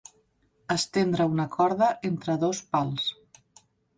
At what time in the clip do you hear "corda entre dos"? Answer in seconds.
1.57-2.65